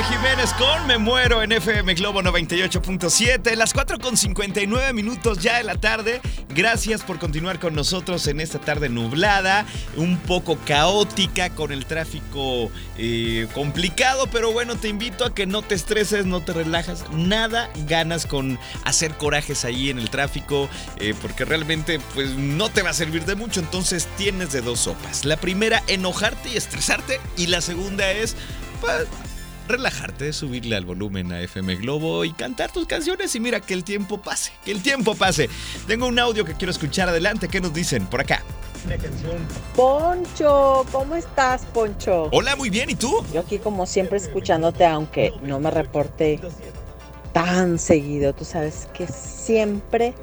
[0.00, 5.58] Natalia Jiménez con Me Muero en FM Globo 98.7, las 4 con 59 minutos ya
[5.58, 6.22] de la tarde.
[6.54, 12.70] Gracias por continuar con nosotros en esta tarde nublada, un poco caótica, con el tráfico
[12.96, 17.68] eh, complicado, pero bueno, te invito a que no te estreses, no te relajas, nada
[17.86, 22.90] ganas con hacer corajes ahí en el tráfico, eh, porque realmente pues no te va
[22.90, 25.26] a servir de mucho, entonces tienes de dos sopas.
[25.26, 28.34] La primera, enojarte y estresarte, y la segunda es
[28.80, 29.06] pues,
[29.70, 33.84] relajarte, subirle al volumen a FM Globo y cantar tus canciones y mira que el
[33.84, 35.48] tiempo pase, que el tiempo pase.
[35.86, 38.42] Tengo un audio que quiero escuchar adelante, ¿qué nos dicen por acá?
[38.86, 39.36] Una canción.
[39.76, 42.28] Poncho, ¿cómo estás, Poncho?
[42.32, 43.24] Hola, muy bien, ¿y tú?
[43.32, 46.40] Yo aquí como siempre escuchándote, aunque no me reporte
[47.32, 50.14] tan seguido, tú sabes que siempre,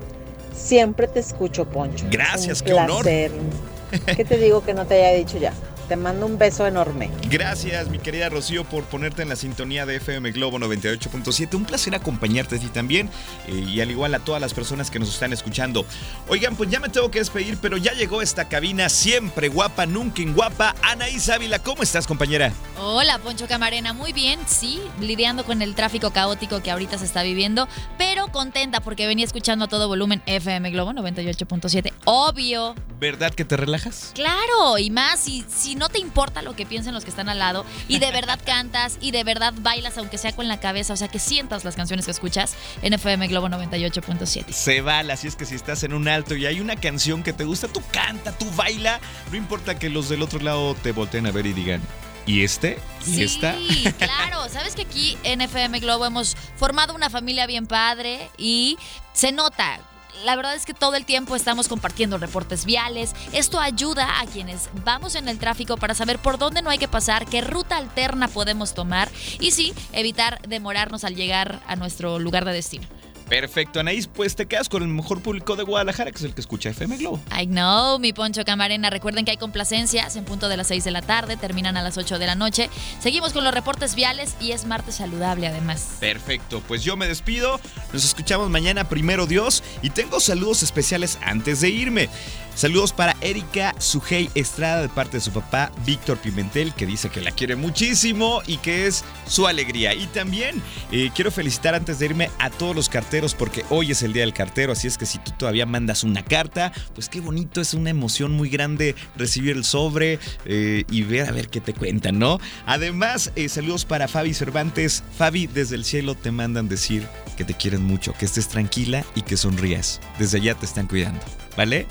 [0.56, 2.06] siempre te escucho, Poncho.
[2.10, 3.06] Gracias, Un qué honor.
[3.06, 5.54] ¿Qué te digo que no te haya dicho ya?
[5.88, 7.10] Te mando un beso enorme.
[7.30, 11.56] Gracias, mi querida Rocío, por ponerte en la sintonía de FM Globo 98.7.
[11.56, 13.10] Un placer acompañarte a ti también
[13.48, 15.86] eh, y al igual a todas las personas que nos están escuchando.
[16.28, 20.18] Oigan, pues ya me tengo que despedir, pero ya llegó esta cabina siempre guapa, nunca
[20.26, 20.76] guapa.
[20.82, 22.52] Anaís Ávila, ¿cómo estás, compañera?
[22.80, 23.94] Hola, Poncho Camarena.
[23.94, 27.68] Muy bien, sí, lidiando con el tráfico caótico que ahorita se está viviendo,
[27.98, 31.94] pero contenta porque venía escuchando a todo volumen FM Globo 98.7.
[32.06, 32.76] Obvio.
[33.00, 34.12] ¿Verdad que te relajas?
[34.16, 37.40] Claro, y más si, si no te importa lo que piensen los que están al
[37.40, 40.98] lado y de verdad cantas y de verdad bailas, aunque sea con la cabeza, o
[40.98, 44.52] sea, que sientas las canciones que escuchas en FM Globo 98.7.
[44.52, 47.34] Se vale, así es que si estás en un alto y hay una canción que
[47.34, 49.00] te gusta, tú canta, tú baila,
[49.32, 51.82] no importa que los del otro lado te volteen a ver y digan,
[52.26, 52.78] ¿Y este?
[53.06, 53.56] ¿Y sí, esta?
[53.98, 54.50] claro.
[54.50, 58.78] Sabes que aquí en FM Globo hemos formado una familia bien padre y
[59.14, 59.80] se nota
[60.24, 63.14] la verdad es que todo el tiempo estamos compartiendo reportes viales.
[63.34, 66.88] Esto ayuda a quienes vamos en el tráfico para saber por dónde no hay que
[66.88, 69.10] pasar, qué ruta alterna podemos tomar
[69.40, 72.88] y sí, evitar demorarnos al llegar a nuestro lugar de destino.
[73.30, 76.42] Perfecto, Anaís, pues te quedas con el mejor público de Guadalajara, que es el que
[76.42, 77.20] escucha FM Globo.
[77.38, 78.90] I know, mi Poncho Camarena.
[78.90, 81.98] Recuerden que hay complacencias en punto de las 6 de la tarde, terminan a las
[81.98, 82.70] 8 de la noche.
[83.02, 85.98] Seguimos con los reportes viales y es martes saludable además.
[86.00, 87.60] Perfecto, pues yo me despido.
[87.92, 89.64] Nos escuchamos mañana, primero Dios.
[89.82, 92.10] Y tengo saludos especiales antes de irme.
[92.58, 97.22] Saludos para Erika Sujei Estrada de parte de su papá Víctor Pimentel, que dice que
[97.22, 99.94] la quiere muchísimo y que es su alegría.
[99.94, 102.90] Y también eh, quiero felicitar antes de irme a todos los
[103.34, 106.24] porque hoy es el día del cartero, así es que si tú todavía mandas una
[106.24, 111.28] carta, pues qué bonito, es una emoción muy grande recibir el sobre eh, y ver
[111.28, 112.40] a ver qué te cuentan, ¿no?
[112.66, 115.04] Además, eh, saludos para Fabi Cervantes.
[115.18, 119.24] Fabi, desde el cielo te mandan decir que te quieren mucho, que estés tranquila y
[119.24, 120.00] que sonrías.
[120.20, 121.22] Desde allá te están cuidando,
[121.58, 121.88] ¿vale?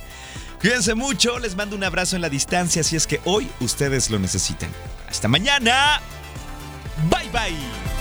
[0.60, 4.18] Cuídense mucho, les mando un abrazo en la distancia si es que hoy ustedes lo
[4.18, 4.70] necesitan.
[5.08, 6.00] Hasta mañana.
[7.10, 7.95] Bye bye.